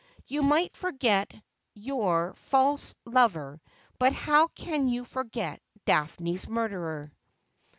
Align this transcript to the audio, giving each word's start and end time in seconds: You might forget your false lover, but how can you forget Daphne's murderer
You 0.25 0.41
might 0.41 0.75
forget 0.75 1.31
your 1.75 2.33
false 2.33 2.95
lover, 3.05 3.61
but 3.99 4.13
how 4.13 4.47
can 4.47 4.89
you 4.89 5.05
forget 5.05 5.61
Daphne's 5.85 6.47
murderer 6.49 7.13